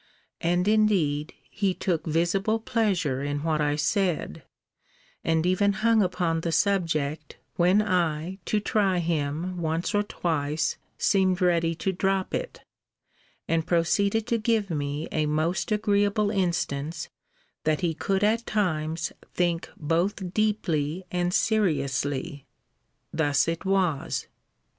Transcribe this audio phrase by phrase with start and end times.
[0.41, 4.41] And, indeed, he took visible pleasure in what I said,
[5.23, 11.39] and even hung upon the subject, when I, to try him, once or twice, seemed
[11.39, 12.61] ready to drop it:
[13.47, 17.07] and proceeded to give me a most agreeable instance,
[17.63, 22.47] that he could at times think both deeply and seriously.
[23.13, 24.25] Thus it was.